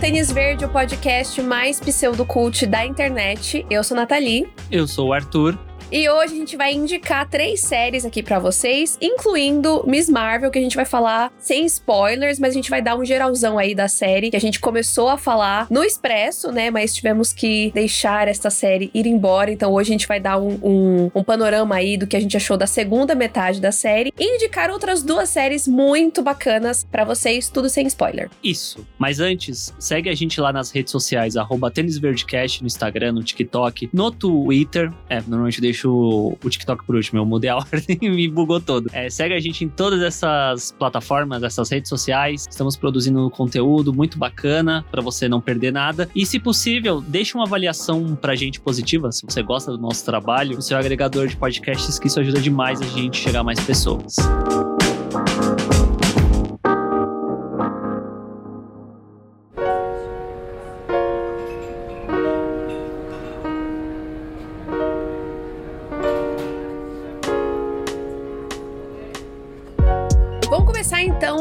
[0.00, 3.66] Tênis Verde, o podcast mais pseudo-cult da internet.
[3.68, 4.48] Eu sou Nathalie.
[4.70, 5.58] Eu sou o Arthur.
[5.90, 10.58] E hoje a gente vai indicar três séries aqui para vocês, incluindo Miss Marvel, que
[10.58, 13.88] a gente vai falar sem spoilers, mas a gente vai dar um geralzão aí da
[13.88, 16.70] série que a gente começou a falar no Expresso, né?
[16.70, 19.50] Mas tivemos que deixar esta série ir embora.
[19.50, 22.36] Então hoje a gente vai dar um, um, um panorama aí do que a gente
[22.36, 27.48] achou da segunda metade da série e indicar outras duas séries muito bacanas para vocês,
[27.48, 28.28] tudo sem spoiler.
[28.44, 28.86] Isso.
[28.98, 34.10] Mas antes, segue a gente lá nas redes sociais, arroba no Instagram, no TikTok, no
[34.10, 34.92] Twitter.
[35.08, 37.20] É, normalmente deixo deixo o TikTok por último.
[37.20, 38.90] Eu mudei a ordem e me bugou todo.
[38.92, 42.46] É, segue a gente em todas essas plataformas, essas redes sociais.
[42.48, 46.08] Estamos produzindo conteúdo muito bacana para você não perder nada.
[46.14, 50.56] E, se possível, deixe uma avaliação pra gente positiva, se você gosta do nosso trabalho,
[50.56, 54.16] no seu agregador de podcasts, que isso ajuda demais a gente chegar a mais pessoas.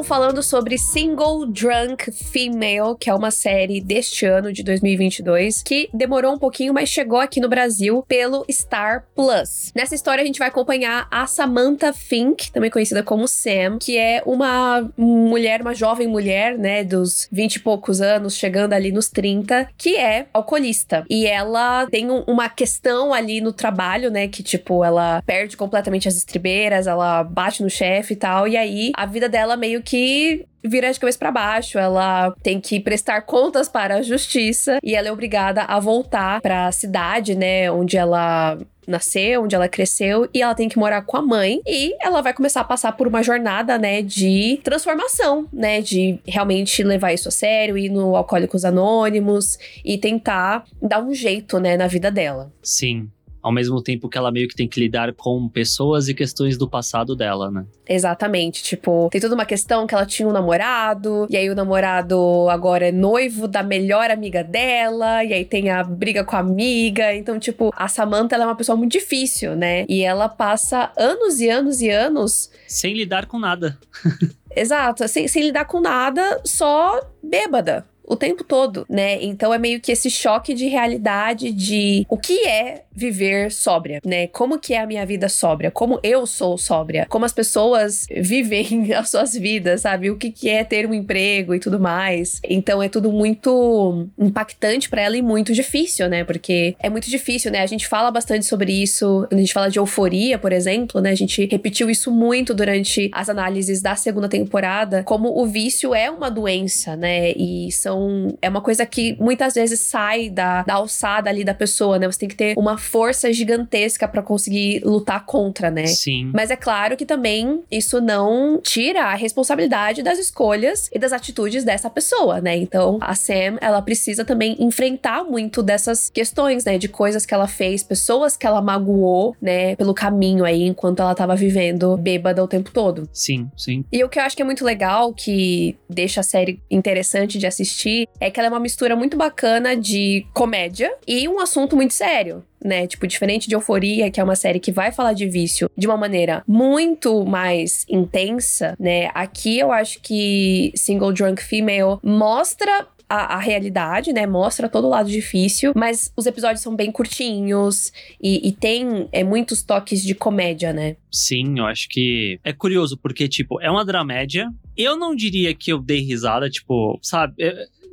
[0.08, 6.33] Falando sobre Single Drunk Female, que é uma série deste ano de 2022, que demorou
[6.33, 9.73] um pouquinho, mas chegou aqui no Brasil pelo Star Plus.
[9.75, 14.23] Nessa história a gente vai acompanhar a Samantha Fink, também conhecida como Sam, que é
[14.25, 19.67] uma mulher, uma jovem mulher, né, dos 20 e poucos anos, chegando ali nos 30,
[19.77, 21.05] que é alcoolista.
[21.09, 26.08] E ela tem um, uma questão ali no trabalho, né, que tipo, ela perde completamente
[26.08, 29.96] as estribeiras, ela bate no chefe e tal, e aí a vida dela meio que
[29.97, 34.93] que vira de cabeça para baixo, ela tem que prestar contas para a justiça e
[34.93, 40.29] ela é obrigada a voltar para a cidade, né, onde ela nasceu, onde ela cresceu,
[40.33, 43.05] e ela tem que morar com a mãe, e ela vai começar a passar por
[43.05, 48.63] uma jornada, né, de transformação, né, de realmente levar isso a sério, ir no Alcoólicos
[48.63, 52.52] Anônimos e tentar dar um jeito, né, na vida dela.
[52.61, 53.09] Sim
[53.47, 56.69] ao mesmo tempo que ela meio que tem que lidar com pessoas e questões do
[56.69, 57.65] passado dela, né?
[57.87, 58.61] Exatamente.
[58.61, 62.89] Tipo, tem toda uma questão que ela tinha um namorado, e aí o namorado agora
[62.89, 67.15] é noivo da melhor amiga dela, e aí tem a briga com a amiga.
[67.15, 69.86] Então, tipo, a Samantha ela é uma pessoa muito difícil, né?
[69.87, 72.52] E ela passa anos e anos e anos.
[72.67, 73.77] Sem lidar com nada.
[74.53, 79.21] Exato, sem, sem lidar com nada, só bêbada o tempo todo, né?
[79.21, 84.27] Então é meio que esse choque de realidade de o que é viver sóbria, né?
[84.27, 85.69] Como que é a minha vida sóbria?
[85.69, 87.05] Como eu sou sóbria?
[87.09, 90.09] Como as pessoas vivem as suas vidas, sabe?
[90.09, 92.39] O que que é ter um emprego e tudo mais.
[92.43, 96.23] Então é tudo muito impactante para ela e muito difícil, né?
[96.23, 97.61] Porque é muito difícil, né?
[97.61, 101.11] A gente fala bastante sobre isso, a gente fala de euforia, por exemplo, né?
[101.11, 106.09] A gente repetiu isso muito durante as análises da segunda temporada, como o vício é
[106.09, 107.31] uma doença, né?
[107.31, 111.53] E são então, é uma coisa que muitas vezes sai da, da alçada ali da
[111.53, 112.08] pessoa, né?
[112.08, 115.87] Você tem que ter uma força gigantesca para conseguir lutar contra, né?
[115.87, 116.31] Sim.
[116.33, 121.63] Mas é claro que também isso não tira a responsabilidade das escolhas e das atitudes
[121.63, 122.55] dessa pessoa, né?
[122.55, 126.77] Então, a Sam, ela precisa também enfrentar muito dessas questões, né?
[126.77, 129.75] De coisas que ela fez, pessoas que ela magoou, né?
[129.75, 133.09] Pelo caminho aí, enquanto ela tava vivendo bêbada o tempo todo.
[133.12, 133.83] Sim, sim.
[133.91, 137.47] E o que eu acho que é muito legal, que deixa a série interessante de
[137.47, 141.75] assistir, assistir é que ela é uma mistura muito bacana de comédia e um assunto
[141.75, 142.44] muito sério.
[142.63, 142.88] Né?
[142.88, 145.95] Tipo, diferente de Euforia, que é uma série que vai falar de vício de uma
[145.95, 149.12] maneira muito mais intensa, né?
[149.13, 154.25] Aqui eu acho que Single Drunk Female mostra a, a, realidade, né?
[154.25, 159.24] Mostra todo o lado difícil, mas os episódios são bem curtinhos e, e tem é,
[159.24, 160.98] muitos toques de comédia, né?
[161.12, 164.50] Sim, eu acho que é curioso, porque, tipo, é uma dramédia.
[164.75, 167.33] Eu não diria que eu dei risada, tipo, sabe?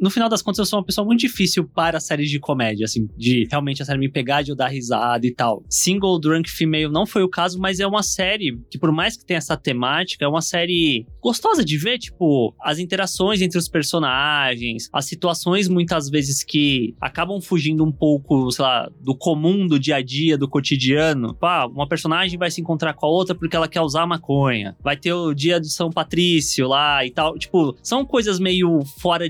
[0.01, 3.09] No final das contas, eu sou uma pessoa muito difícil para séries de comédia, assim,
[3.17, 5.63] de realmente a série me pegar, de eu dar risada e tal.
[5.69, 9.25] Single Drunk Female não foi o caso, mas é uma série que, por mais que
[9.25, 14.89] tenha essa temática, é uma série gostosa de ver, tipo, as interações entre os personagens,
[14.93, 19.97] as situações muitas vezes que acabam fugindo um pouco, sei lá, do comum do dia
[19.97, 21.35] a dia, do cotidiano.
[21.35, 24.77] Pá, uma personagem vai se encontrar com a outra porque ela quer usar maconha.
[24.83, 27.39] Vai ter o dia de São Patrício lá e tal.
[27.39, 29.29] Tipo, são coisas meio fora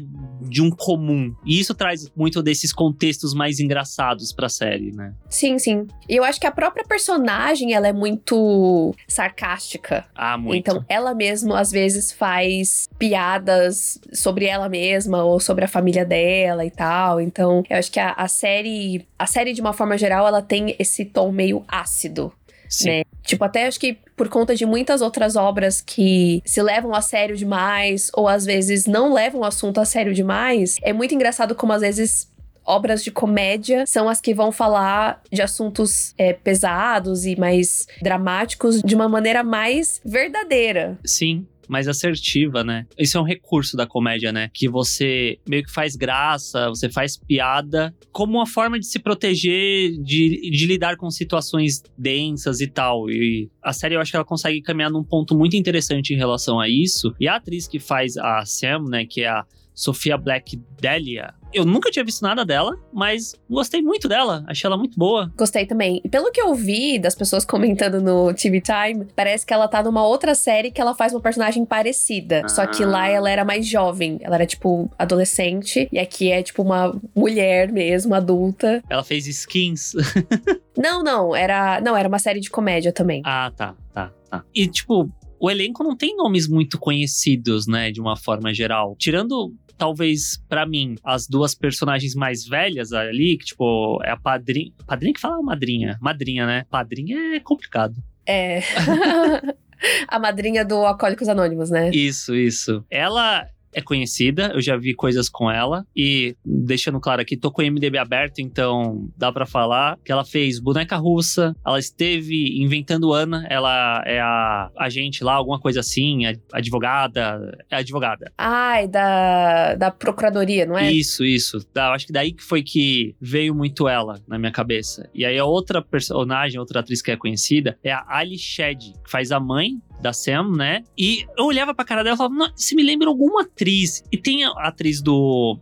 [0.55, 1.35] de um comum.
[1.45, 5.13] E isso traz muito desses contextos mais engraçados pra série, né?
[5.29, 5.89] Sim, sim.
[6.09, 10.07] E eu acho que a própria personagem, ela é muito sarcástica.
[10.15, 10.57] Ah, muito.
[10.57, 16.65] Então, ela mesma, às vezes, faz piadas sobre ela mesma ou sobre a família dela
[16.65, 17.21] e tal.
[17.21, 20.77] Então, eu acho que a, a série, a série, de uma forma geral, ela tem
[20.79, 22.33] esse tom meio ácido
[22.79, 22.89] Sim.
[22.89, 23.03] né?
[23.23, 27.37] Tipo, até acho que por conta de muitas outras obras que se levam a sério
[27.37, 31.73] demais, ou às vezes não levam o assunto a sério demais, é muito engraçado como
[31.73, 32.29] às vezes
[32.65, 38.81] obras de comédia são as que vão falar de assuntos é, pesados e mais dramáticos
[38.83, 40.99] de uma maneira mais verdadeira.
[41.05, 42.87] Sim, mais assertiva, né?
[42.99, 44.51] Isso é um recurso da comédia, né?
[44.53, 49.93] Que você meio que faz graça, você faz piada, como uma forma de se proteger,
[50.03, 53.11] de, de lidar com situações densas e tal.
[53.11, 56.61] E a série eu acho que ela consegue caminhar num ponto muito interessante em relação
[56.61, 57.15] a isso.
[57.19, 59.05] E a atriz que faz a Sam, né?
[59.05, 59.45] Que é a
[59.75, 61.35] Sofia Black Delia.
[61.55, 64.45] Eu nunca tinha visto nada dela, mas gostei muito dela.
[64.49, 65.33] Achei ela muito boa.
[65.37, 66.01] Gostei também.
[66.05, 69.83] E pelo que eu vi das pessoas comentando no TV Time, parece que ela tá
[69.83, 72.43] numa outra série que ela faz uma personagem parecida.
[72.45, 72.49] Ah.
[72.49, 74.19] Só que lá ela era mais jovem.
[74.21, 75.89] Ela era, tipo, adolescente.
[75.93, 78.83] E aqui é, tipo, uma mulher mesmo, adulta.
[78.91, 79.95] Ela fez skins.
[80.77, 81.37] não, não.
[81.37, 81.81] Era.
[81.81, 83.23] Não, era uma série de comédia também.
[83.25, 84.45] Ah, tá, tá, tá.
[84.53, 85.09] E, tipo,
[85.39, 88.95] o elenco não tem nomes muito conhecidos, né, de uma forma geral.
[88.99, 94.73] Tirando talvez para mim as duas personagens mais velhas ali, que tipo é a padrinha,
[94.87, 96.65] padrinha que fala madrinha, madrinha, né?
[96.71, 97.95] Padrinha é complicado.
[98.27, 98.61] É.
[100.09, 101.91] a madrinha do Alcoólicos Anônimos, né?
[101.91, 102.85] Isso, isso.
[102.91, 105.85] Ela é conhecida, eu já vi coisas com ela.
[105.95, 110.25] E, deixando claro aqui, tô com o MDB aberto, então dá para falar que ela
[110.25, 116.23] fez Boneca Russa, ela esteve inventando Ana, ela é a agente lá, alguma coisa assim,
[116.53, 118.33] advogada, é advogada.
[118.39, 120.91] Ai, da, da procuradoria, não é?
[120.91, 121.59] Isso, isso.
[121.75, 125.09] Da, acho que daí que foi que veio muito ela na minha cabeça.
[125.13, 129.11] E aí a outra personagem, outra atriz que é conhecida, é a Ali Shed, que
[129.11, 130.85] faz a mãe da Sam, né?
[130.97, 134.05] E eu olhava pra cara dela e falava, se me lembra alguma atriz.
[134.13, 135.59] E tem a atriz do.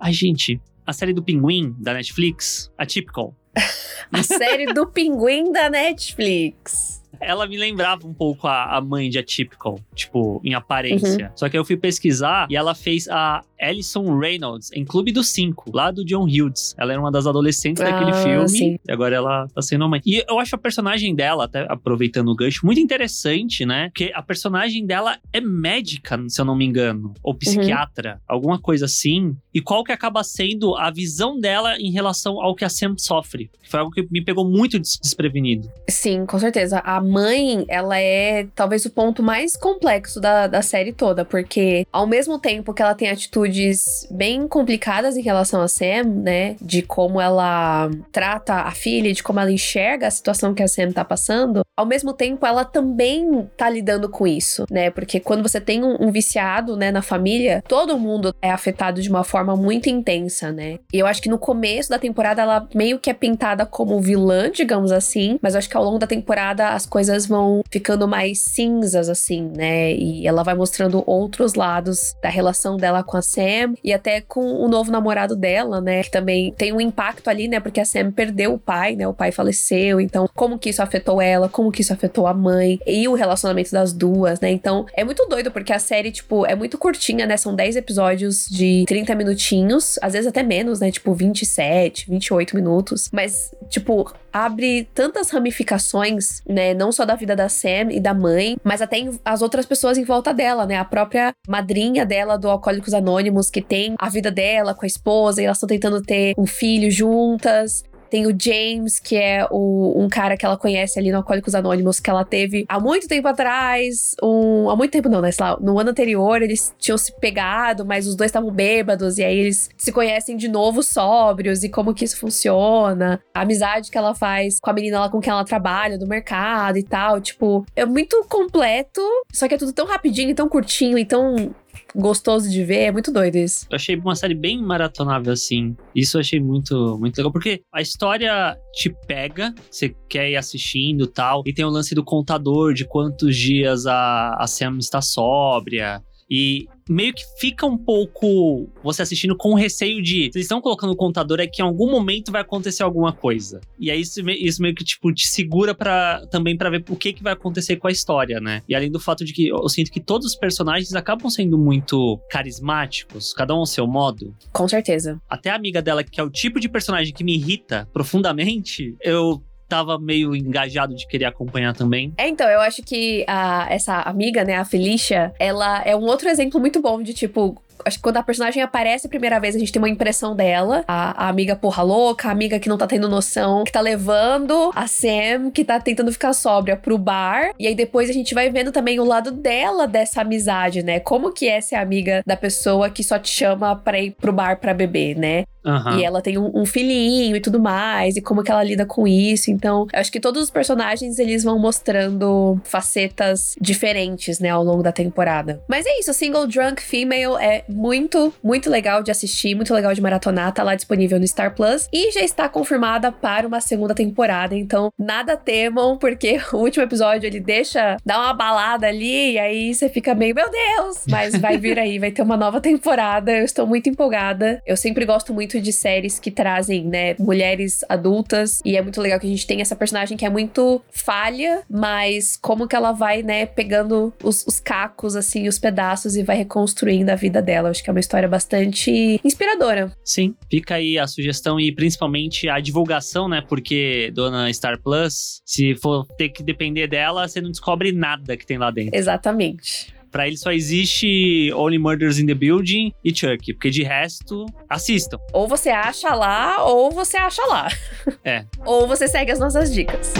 [0.00, 3.36] Ai, gente, a série do Pinguim da Netflix, a Typical.
[4.10, 9.18] a série do Pinguim da Netflix ela me lembrava um pouco a, a mãe de
[9.18, 11.26] Atypical, tipo, em aparência.
[11.26, 11.36] Uhum.
[11.36, 15.70] Só que eu fui pesquisar e ela fez a Alison Reynolds em Clube dos Cinco,
[15.72, 16.74] lá do John Hughes.
[16.76, 18.48] Ela era uma das adolescentes ah, daquele filme.
[18.48, 18.78] Sim.
[18.86, 20.00] E agora ela tá sendo mãe.
[20.04, 23.88] E eu acho a personagem dela, até aproveitando o gancho, muito interessante, né?
[23.88, 27.14] Porque a personagem dela é médica, se eu não me engano.
[27.22, 28.20] Ou psiquiatra, uhum.
[28.26, 29.36] alguma coisa assim.
[29.54, 33.50] E qual que acaba sendo a visão dela em relação ao que a Sam sofre.
[33.68, 35.70] Foi algo que me pegou muito desprevenido.
[35.88, 36.78] Sim, com certeza.
[36.80, 42.06] A mãe, ela é talvez o ponto mais complexo da, da série toda, porque ao
[42.06, 47.20] mesmo tempo que ela tem atitudes bem complicadas em relação a Sam, né, de como
[47.20, 51.62] ela trata a filha, de como ela enxerga a situação que a Sam tá passando,
[51.76, 55.96] ao mesmo tempo ela também tá lidando com isso, né, porque quando você tem um,
[56.00, 60.78] um viciado, né, na família, todo mundo é afetado de uma forma muito intensa, né.
[60.92, 64.50] E eu acho que no começo da temporada ela meio que é pintada como vilã,
[64.50, 68.38] digamos assim, mas eu acho que ao longo da temporada as coisas vão ficando mais
[68.40, 69.94] cinzas, assim, né?
[69.94, 74.42] E ela vai mostrando outros lados da relação dela com a Sam e até com
[74.42, 76.02] o novo namorado dela, né?
[76.02, 77.60] Que também tem um impacto ali, né?
[77.60, 79.08] Porque a Sam perdeu o pai, né?
[79.08, 82.78] O pai faleceu, então como que isso afetou ela, como que isso afetou a mãe
[82.86, 84.50] e o relacionamento das duas, né?
[84.50, 87.38] Então é muito doido porque a série, tipo, é muito curtinha, né?
[87.38, 90.90] São 10 episódios de 30 minutinhos, às vezes até menos, né?
[90.90, 96.74] Tipo 27, 28 minutos, mas, tipo, abre tantas ramificações, né?
[96.74, 100.04] Não só da vida da Sam e da mãe, mas até as outras pessoas em
[100.04, 100.76] volta dela, né?
[100.76, 105.42] A própria madrinha dela do Alcoólicos Anônimos, que tem a vida dela com a esposa
[105.42, 107.84] e elas estão tentando ter um filho juntas.
[108.12, 111.98] Tem o James, que é o, um cara que ela conhece ali no Alcoólicos Anônimos,
[111.98, 114.14] que ela teve há muito tempo atrás.
[114.22, 115.32] Um, há muito tempo não, né?
[115.32, 119.24] Sei lá, no ano anterior eles tinham se pegado, mas os dois estavam bêbados, e
[119.24, 123.18] aí eles se conhecem de novo sóbrios, e como que isso funciona.
[123.32, 126.76] A amizade que ela faz com a menina lá com quem ela trabalha, do mercado
[126.76, 127.18] e tal.
[127.18, 129.00] Tipo, é muito completo,
[129.32, 131.54] só que é tudo tão rapidinho, e tão curtinho e tão
[131.94, 132.84] gostoso de ver.
[132.84, 133.66] É muito doido isso.
[133.70, 135.76] Eu achei uma série bem maratonável, assim.
[135.94, 137.32] Isso eu achei muito, muito legal.
[137.32, 141.42] Porque a história te pega, você quer ir assistindo tal.
[141.46, 146.02] E tem o lance do contador, de quantos dias a, a Sam está sóbria.
[146.30, 150.30] E meio que fica um pouco você assistindo com receio de.
[150.32, 153.60] Vocês estão colocando o contador é que em algum momento vai acontecer alguma coisa.
[153.78, 157.12] E aí isso, isso meio que, tipo, te segura para também para ver o que,
[157.12, 158.62] que vai acontecer com a história, né?
[158.68, 162.18] E além do fato de que eu sinto que todos os personagens acabam sendo muito
[162.30, 164.34] carismáticos, cada um ao seu modo.
[164.52, 165.20] Com certeza.
[165.28, 169.42] Até a amiga dela, que é o tipo de personagem que me irrita profundamente, eu
[169.72, 172.12] tava meio engajado de querer acompanhar também.
[172.18, 176.28] É, então, eu acho que a, essa amiga, né, a Felicia, ela é um outro
[176.28, 179.58] exemplo muito bom de tipo acho que quando a personagem aparece a primeira vez, a
[179.58, 180.84] gente tem uma impressão dela.
[180.86, 184.70] A, a amiga porra louca, a amiga que não tá tendo noção, que tá levando
[184.74, 187.52] a Sam, que tá tentando ficar sóbria, pro bar.
[187.58, 191.00] E aí depois a gente vai vendo também o lado dela dessa amizade, né?
[191.00, 194.60] Como que é ser amiga da pessoa que só te chama pra ir pro bar
[194.60, 195.44] pra beber, né?
[195.64, 195.98] Aham.
[195.98, 199.06] E ela tem um, um filhinho e tudo mais, e como que ela lida com
[199.06, 199.50] isso.
[199.50, 204.82] Então, eu acho que todos os personagens eles vão mostrando facetas diferentes, né, ao longo
[204.82, 205.62] da temporada.
[205.68, 210.00] Mas é isso, Single Drunk Female é muito, muito legal de assistir, muito legal de
[210.00, 214.56] maratonar, tá lá disponível no Star Plus e já está confirmada para uma segunda temporada.
[214.56, 219.74] Então, nada temam, porque o último episódio ele deixa dar uma balada ali e aí
[219.74, 221.04] você fica meio, meu Deus!
[221.08, 223.32] Mas vai vir aí, vai ter uma nova temporada.
[223.32, 224.60] Eu estou muito empolgada.
[224.66, 229.20] Eu sempre gosto muito de séries que trazem, né, mulheres adultas e é muito legal
[229.20, 233.22] que a gente tem essa personagem que é muito falha, mas como que ela vai,
[233.22, 237.70] né, pegando os, os cacos, assim, os pedaços e vai reconstruindo a vida dela.
[237.70, 239.92] Acho que é uma história bastante inspiradora.
[240.04, 243.42] Sim, fica aí a sugestão e principalmente a divulgação, né?
[243.46, 248.46] Porque, dona Star Plus, se for ter que depender dela, você não descobre nada que
[248.46, 248.96] tem lá dentro.
[248.96, 249.92] Exatamente.
[250.12, 255.18] Pra ele só existe Only Murders in the Building e Chuck, porque de resto, assistam.
[255.32, 257.68] Ou você acha lá, ou você acha lá.
[258.22, 258.44] É.
[258.66, 260.12] ou você segue as nossas dicas.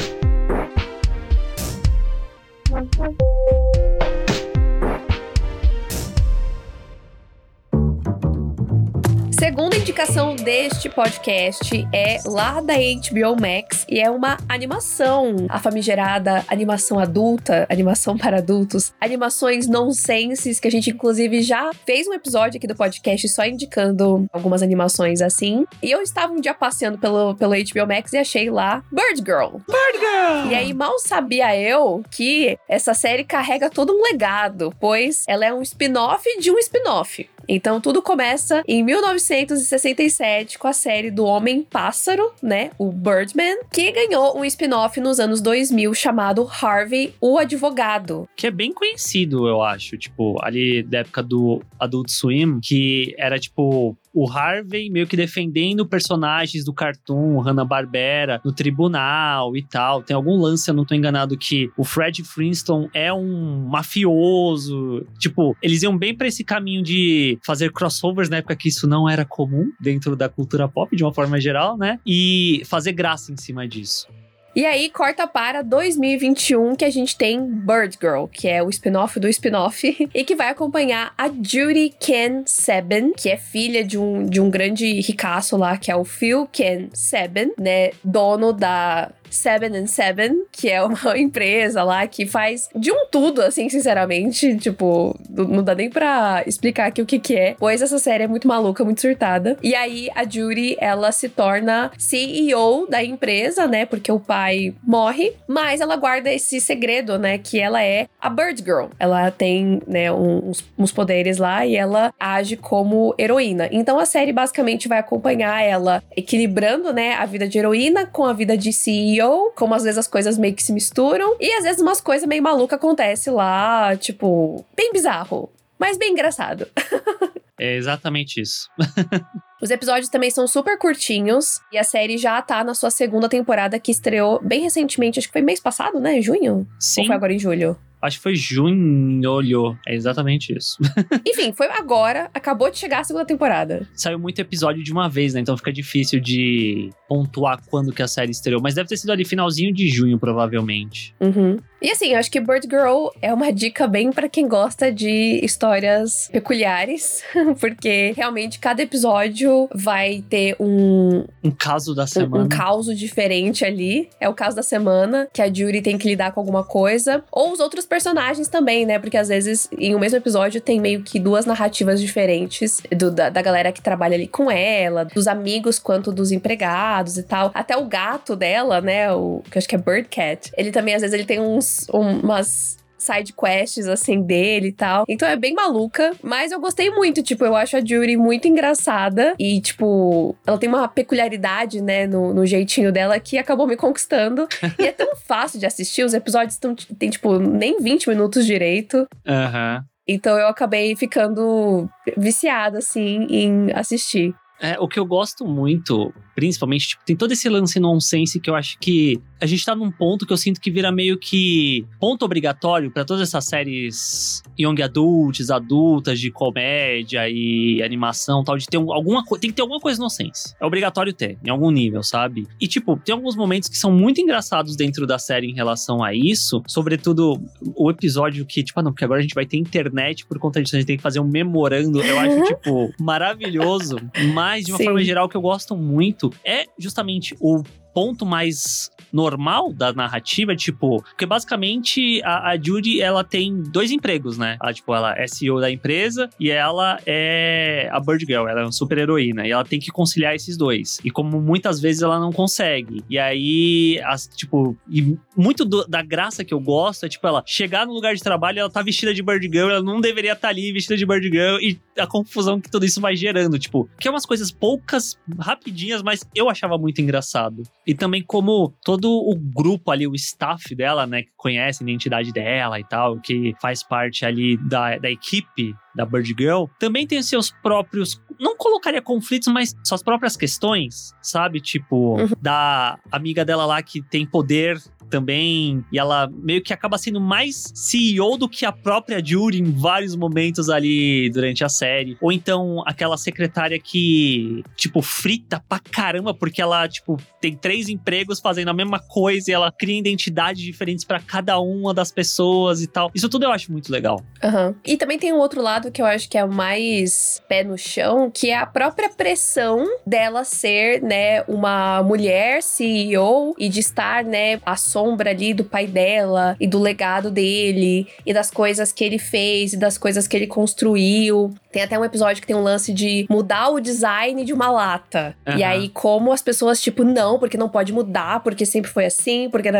[9.42, 16.44] Segunda indicação deste podcast é lá da HBO Max e é uma animação, a famigerada
[16.46, 22.58] animação adulta, animação para adultos, animações nonsenses que a gente inclusive já fez um episódio
[22.58, 25.66] aqui do podcast só indicando algumas animações assim.
[25.82, 29.56] E eu estava um dia passeando pelo, pelo HBO Max e achei lá Bird Girl.
[29.66, 30.52] Bird Girl!
[30.52, 35.52] E aí mal sabia eu que essa série carrega todo um legado, pois ela é
[35.52, 37.28] um spin-off de um spin-off.
[37.48, 43.90] Então tudo começa em 1967 com a série do Homem Pássaro, né, o Birdman, que
[43.92, 48.28] ganhou um spin-off nos anos 2000 chamado Harvey o Advogado.
[48.36, 49.96] Que é bem conhecido, eu acho.
[49.96, 55.86] Tipo, ali da época do Adult Swim, que era tipo o Harvey meio que defendendo
[55.86, 60.02] personagens do cartoon, Hanna-Barbera, no tribunal e tal.
[60.02, 65.06] Tem algum lance, eu não tô enganado, que o Fred Flintstone é um mafioso.
[65.18, 69.08] Tipo, eles iam bem pra esse caminho de fazer crossovers na época que isso não
[69.08, 71.98] era comum dentro da cultura pop, de uma forma geral, né?
[72.06, 74.06] E fazer graça em cima disso.
[74.54, 79.18] E aí corta para 2021 que a gente tem Bird Girl, que é o spin-off
[79.18, 84.26] do spin-off e que vai acompanhar a Judy Ken Seben, que é filha de um,
[84.26, 89.76] de um grande ricaço lá, que é o Phil Ken Seben, né, dono da Seven
[89.76, 94.56] and Seven, que é uma empresa lá que faz de um tudo, assim, sinceramente.
[94.56, 97.56] Tipo, não dá nem pra explicar aqui o que que é.
[97.58, 99.56] Pois essa série é muito maluca, muito surtada.
[99.62, 103.86] E aí a Judy, ela se torna CEO da empresa, né?
[103.86, 107.38] Porque o pai morre, mas ela guarda esse segredo, né?
[107.38, 108.86] Que ela é a Bird Girl.
[108.98, 113.68] Ela tem, né, uns, uns poderes lá e ela age como heroína.
[113.72, 118.32] Então a série basicamente vai acompanhar ela equilibrando, né, a vida de heroína com a
[118.32, 119.21] vida de CEO
[119.54, 121.36] como às vezes as coisas meio que se misturam.
[121.40, 126.66] E às vezes umas coisas meio malucas acontecem lá, tipo, bem bizarro, mas bem engraçado.
[127.60, 128.68] É exatamente isso.
[129.62, 133.78] Os episódios também são super curtinhos e a série já tá na sua segunda temporada
[133.78, 136.20] que estreou bem recentemente, acho que foi mês passado, né?
[136.20, 136.66] Junho?
[136.80, 137.02] Sim.
[137.02, 137.78] Ou foi agora em julho?
[138.02, 139.78] Acho que foi junho.
[139.86, 140.76] É exatamente isso.
[141.26, 143.86] Enfim, foi agora, acabou de chegar a segunda temporada.
[143.94, 145.40] Saiu muito episódio de uma vez, né?
[145.40, 148.60] Então fica difícil de pontuar quando que a série estreou.
[148.60, 151.14] Mas deve ter sido ali finalzinho de junho, provavelmente.
[151.20, 151.56] Uhum.
[151.82, 155.40] E assim, eu acho que Bird Girl é uma dica bem para quem gosta de
[155.42, 157.22] histórias peculiares,
[157.58, 162.44] porque realmente cada episódio vai ter um, Um caso da um, semana.
[162.44, 164.08] um caos diferente ali.
[164.20, 167.24] É o caso da semana, que a Judy tem que lidar com alguma coisa.
[167.32, 168.98] Ou os outros personagens também, né?
[169.00, 173.28] Porque às vezes em um mesmo episódio tem meio que duas narrativas diferentes do- da,
[173.28, 177.50] da galera que trabalha ali com ela, dos amigos quanto dos empregados e tal.
[177.54, 179.12] Até o gato dela, né?
[179.12, 180.52] O que eu acho que é Birdcat.
[180.56, 185.04] Ele também, às vezes, ele tem uns um- umas side quests, assim, dele e tal.
[185.08, 189.34] Então é bem maluca, mas eu gostei muito, tipo, eu acho a Judy muito engraçada
[189.40, 194.46] e, tipo, ela tem uma peculiaridade, né, no, no jeitinho dela que acabou me conquistando.
[194.78, 199.04] e é tão fácil de assistir, os episódios tão, tem, tipo, nem 20 minutos direito.
[199.26, 199.82] Aham.
[200.06, 204.34] Então eu acabei ficando viciada, assim, em assistir.
[204.62, 208.54] É, o que eu gosto muito, principalmente, tipo, tem todo esse lance nonsense que eu
[208.54, 212.24] acho que a gente tá num ponto que eu sinto que vira meio que ponto
[212.24, 218.78] obrigatório para todas essas séries young adults, adultas, de comédia e animação tal, de ter
[218.78, 219.40] um, alguma coisa.
[219.40, 220.54] Tem que ter alguma coisa nonsense.
[220.60, 222.46] É obrigatório ter, em algum nível, sabe?
[222.60, 226.14] E, tipo, tem alguns momentos que são muito engraçados dentro da série em relação a
[226.14, 226.62] isso.
[226.68, 227.42] Sobretudo
[227.74, 230.62] o episódio que, tipo, ah, não, porque agora a gente vai ter internet por conta
[230.62, 232.00] disso, a gente tem que fazer um memorando.
[232.00, 233.96] Eu acho, tipo, maravilhoso.
[234.32, 234.84] Mas, de uma Sim.
[234.84, 240.56] forma geral, o que eu gosto muito é justamente o ponto mais normal da narrativa,
[240.56, 244.56] tipo, porque basicamente a, a Judy, ela tem dois empregos, né?
[244.60, 248.64] Ela, tipo, ela é CEO da empresa e ela é a Bird Girl, ela é
[248.64, 250.98] uma super heroína e ela tem que conciliar esses dois.
[251.04, 253.04] E como muitas vezes ela não consegue.
[253.08, 257.42] E aí, as, tipo, e muito do, da graça que eu gosto é, tipo, ela
[257.46, 260.48] chegar no lugar de trabalho ela tá vestida de Bird Girl, ela não deveria estar
[260.48, 263.88] tá ali vestida de Bird Girl e a confusão que tudo isso vai gerando, tipo,
[264.00, 267.62] que é umas coisas poucas, rapidinhas, mas eu achava muito engraçado.
[267.86, 272.32] E também como todo o grupo ali, o staff dela, né, que conhece a identidade
[272.32, 277.22] dela e tal, que faz parte ali da, da equipe da Bird Girl, também tem
[277.22, 278.20] seus próprios.
[278.38, 281.60] Não colocaria conflitos, mas suas próprias questões, sabe?
[281.60, 282.28] Tipo, uhum.
[282.40, 284.80] da amiga dela lá que tem poder
[285.12, 285.84] também.
[285.92, 290.16] E ela meio que acaba sendo mais CEO do que a própria Judy em vários
[290.16, 292.16] momentos ali durante a série.
[292.20, 298.40] Ou então aquela secretária que, tipo, frita pra caramba, porque ela, tipo, tem três empregos
[298.40, 302.86] fazendo a mesma coisa e ela cria identidades diferentes para cada uma das pessoas e
[302.86, 303.10] tal.
[303.14, 304.24] Isso tudo eu acho muito legal.
[304.42, 304.74] Uhum.
[304.86, 308.30] E também tem um outro lado que eu acho que é mais pé no chão,
[308.30, 314.60] que é a própria pressão dela ser, né, uma mulher CEO e de estar, né,
[314.64, 319.18] a sombra ali do pai dela e do legado dele e das coisas que ele
[319.18, 321.52] fez e das coisas que ele construiu.
[321.72, 325.34] Tem até um episódio que tem um lance de mudar o design de uma lata.
[325.48, 325.56] Uhum.
[325.56, 329.48] E aí, como as pessoas, tipo, não, porque não pode mudar, porque sempre foi assim,
[329.50, 329.70] porque.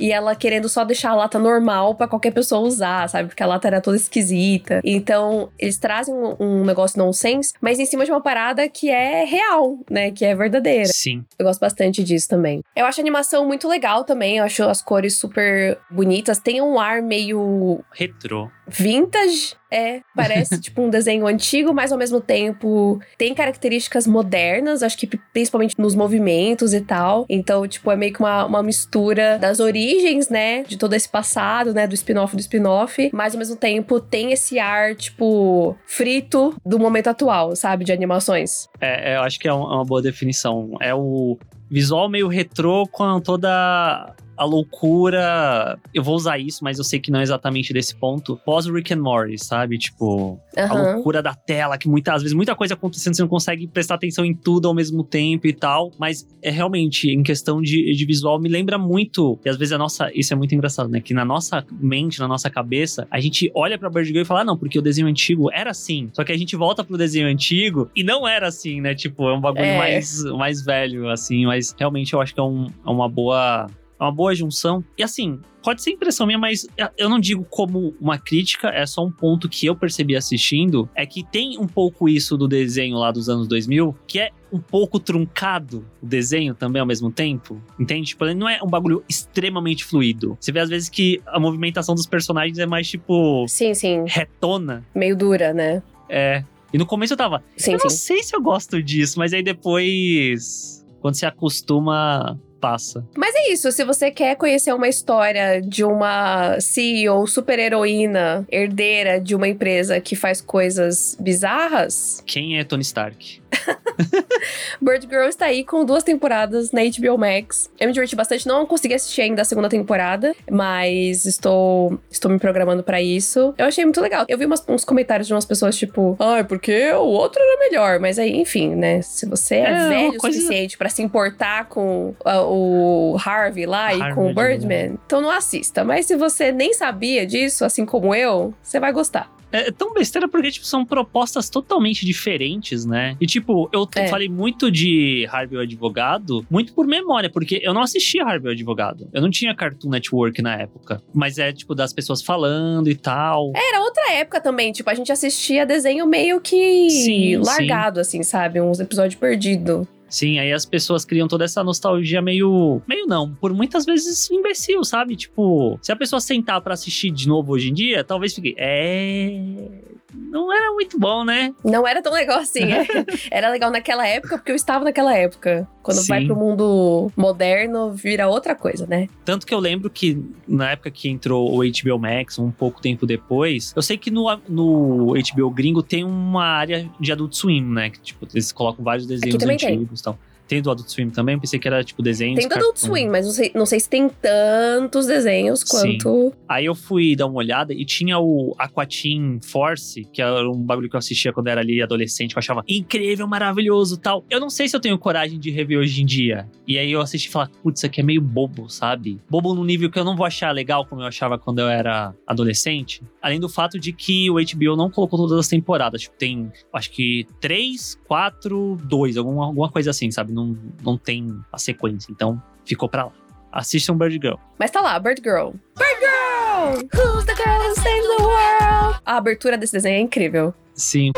[0.00, 3.28] E ela querendo só deixar a lata normal para qualquer pessoa usar, sabe?
[3.28, 4.80] Porque a lata era toda esquisita.
[4.84, 9.24] Então, eles trazem um, um negócio nonsense, mas em cima de uma parada que é
[9.24, 10.10] real, né?
[10.12, 10.86] Que é verdadeira.
[10.86, 11.24] Sim.
[11.38, 12.62] Eu gosto bastante disso também.
[12.76, 14.38] Eu acho a animação muito legal também.
[14.38, 16.38] Eu acho as cores super bonitas.
[16.38, 17.80] Tem um ar meio.
[17.92, 18.50] Retrô.
[18.68, 19.56] Vintage.
[19.70, 25.06] É, parece tipo um desenho antigo, mas ao mesmo tempo tem características modernas, acho que
[25.06, 27.26] principalmente nos movimentos e tal.
[27.28, 31.74] Então, tipo, é meio que uma, uma mistura das origens, né, de todo esse passado,
[31.74, 36.78] né, do spin-off do spin-off, mas ao mesmo tempo tem esse ar, tipo, frito do
[36.78, 38.68] momento atual, sabe, de animações.
[38.80, 40.76] É, eu acho que é uma boa definição.
[40.80, 41.38] É o
[41.70, 45.78] visual meio retrô com toda a loucura.
[45.92, 48.36] Eu vou usar isso, mas eu sei que não é exatamente desse ponto.
[48.44, 49.76] Pós Rick and Morty, sabe?
[49.76, 50.40] Tipo, uhum.
[50.56, 54.24] a loucura da tela, que muitas vezes, muita coisa acontecendo, você não consegue prestar atenção
[54.24, 55.90] em tudo ao mesmo tempo e tal.
[55.98, 59.38] Mas é realmente, em questão de, de visual, me lembra muito.
[59.44, 60.10] E às vezes a nossa.
[60.14, 61.00] Isso é muito engraçado, né?
[61.00, 64.42] Que na nossa mente, na nossa cabeça, a gente olha pra Bird Girl e fala:
[64.42, 66.10] ah, não, porque o desenho antigo era assim.
[66.12, 68.94] Só que a gente volta pro desenho antigo e não era assim, né?
[68.94, 69.78] Tipo, é um bagulho é.
[69.78, 71.46] mais, mais velho, assim.
[71.46, 73.66] Mas realmente eu acho que é, um, é uma boa
[73.98, 74.84] é uma boa junção.
[74.96, 79.04] E assim, pode ser impressão minha, mas eu não digo como uma crítica, é só
[79.04, 83.10] um ponto que eu percebi assistindo, é que tem um pouco isso do desenho lá
[83.10, 88.08] dos anos 2000, que é um pouco truncado o desenho também ao mesmo tempo, entende?
[88.08, 90.38] Tipo, ele não é um bagulho extremamente fluido.
[90.40, 93.46] Você vê às vezes que a movimentação dos personagens é mais tipo...
[93.46, 94.04] Sim, sim.
[94.06, 94.86] Retona.
[94.94, 95.82] Meio dura, né?
[96.08, 96.44] É.
[96.72, 97.42] E no começo eu tava...
[97.56, 97.84] Sim, eu sim.
[97.84, 100.78] não sei se eu gosto disso, mas aí depois...
[101.00, 103.04] Quando se acostuma, passa.
[103.16, 109.20] Mas é isso, se você quer conhecer uma história de uma CEO super heroína, herdeira
[109.20, 112.22] de uma empresa que faz coisas bizarras.
[112.26, 113.40] Quem é Tony Stark?
[114.80, 117.70] Bird Girl está aí com duas temporadas na HBO Max.
[117.78, 122.38] Eu me diverti bastante, não consegui assistir ainda a segunda temporada, mas estou, estou me
[122.38, 123.54] programando para isso.
[123.56, 124.24] Eu achei muito legal.
[124.28, 127.98] Eu vi umas, uns comentários de umas pessoas tipo, ah, porque o outro era melhor.
[127.98, 129.02] Mas aí, enfim, né?
[129.02, 133.88] Se você é, é velho o suficiente para se importar com uh, o Harvey lá
[133.88, 134.98] Harvey, e com o Birdman, né?
[135.06, 135.84] então não assista.
[135.84, 139.30] Mas se você nem sabia disso, assim como eu, você vai gostar.
[139.52, 143.16] É, é tão besteira porque, tipo, são propostas totalmente diferentes, né?
[143.20, 144.08] E, tipo, eu é.
[144.08, 148.52] falei muito de Harvey o Advogado, muito por memória, porque eu não assistia Harvey o
[148.52, 149.08] Advogado.
[149.12, 151.02] Eu não tinha Cartoon Network na época.
[151.14, 153.52] Mas é, tipo, das pessoas falando e tal.
[153.56, 158.00] Era outra época também, tipo, a gente assistia desenho meio que sim, largado, sim.
[158.00, 158.60] assim, sabe?
[158.60, 159.86] Uns episódios perdidos.
[160.08, 162.80] Sim, aí as pessoas criam toda essa nostalgia meio.
[162.88, 165.16] meio não, por muitas vezes imbecil, sabe?
[165.16, 168.54] Tipo, se a pessoa sentar para assistir de novo hoje em dia, talvez fique.
[168.56, 169.97] É.
[170.14, 171.54] não era muito bom, né?
[171.64, 172.72] Não era tão legal assim.
[172.72, 172.86] é.
[173.30, 175.68] Era legal naquela época, porque eu estava naquela época.
[175.82, 176.26] Quando vai Sim.
[176.26, 179.08] pro mundo moderno, vira outra coisa, né?
[179.24, 183.06] Tanto que eu lembro que na época que entrou o HBO Max, um pouco tempo
[183.06, 187.90] depois, eu sei que no, no HBO gringo tem uma área de Adult Swim, né?
[187.90, 190.18] Que, tipo, eles colocam vários desenhos antigos e tal.
[190.48, 191.38] Tem do Adult Swim também?
[191.38, 192.40] Pensei que era, tipo, desenhos.
[192.40, 192.88] Tem do Adult cartoon.
[192.88, 196.32] Swim, mas não sei, não sei se tem tantos desenhos quanto.
[196.48, 200.88] Aí eu fui dar uma olhada e tinha o Aquatim Force, que era um bagulho
[200.88, 204.24] que eu assistia quando era ali adolescente, que eu achava incrível, maravilhoso tal.
[204.30, 206.48] Eu não sei se eu tenho coragem de rever hoje em dia.
[206.66, 209.20] E aí eu assisti e falei, putz, isso aqui é meio bobo, sabe?
[209.28, 212.14] Bobo num nível que eu não vou achar legal como eu achava quando eu era
[212.26, 213.02] adolescente.
[213.20, 216.02] Além do fato de que o HBO não colocou todas as temporadas.
[216.02, 220.32] Tipo, tem, acho que três, quatro, dois, alguma, alguma coisa assim, sabe?
[220.38, 222.12] Não, não tem a sequência.
[222.12, 223.12] Então, ficou pra lá.
[223.50, 224.36] Assistam Bird Girl.
[224.58, 225.50] Mas tá lá, Bird Girl.
[225.76, 226.78] Bird Girl!
[226.94, 229.00] Who's the girl who saves the world?
[229.04, 230.54] A abertura desse desenho é incrível.
[230.74, 231.12] Sim.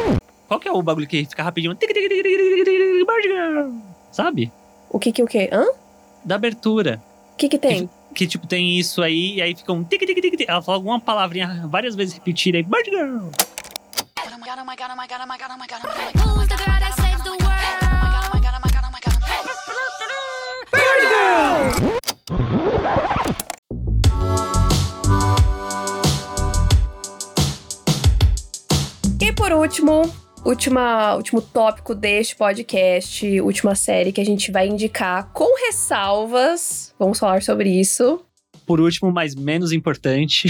[0.48, 1.76] Qual que é o bagulho que fica rapidinho?
[1.76, 1.92] Bird
[3.24, 3.72] Girl.
[4.11, 4.50] Sabe?
[4.88, 5.50] O que que o quê?
[5.52, 5.66] Hã?
[6.24, 7.02] Da abertura.
[7.35, 7.90] O que que tem?
[8.14, 10.48] Que, tipo, tem isso aí, e aí fica um tic, tic, tic, tic.
[10.48, 12.62] Ela fala alguma palavrinha várias vezes repetida aí.
[12.62, 13.28] Bird Girl.
[14.33, 15.80] Oh my god, oh my god, oh my god, oh my god, oh my god,
[15.85, 16.30] oh my god.
[29.70, 30.02] Último,
[30.44, 36.92] última, último tópico deste podcast, última série que a gente vai indicar com ressalvas.
[36.98, 38.20] Vamos falar sobre isso.
[38.66, 40.48] Por último, mas menos importante.